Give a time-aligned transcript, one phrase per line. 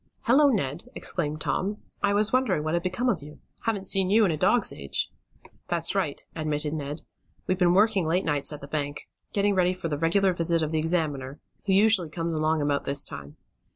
[0.21, 1.77] "Hello, Ned!" exclaimed Tom.
[2.01, 3.37] "I was wondering what had become of you.
[3.65, 5.11] Haven't seen you in a dog's age."
[5.67, 7.03] "That's right," admitted Ned.
[7.45, 9.07] "We've been working late nights at the bank.
[9.31, 13.03] Getting ready for the regular visit of the examiner, who usually comes along about this
[13.03, 13.37] time.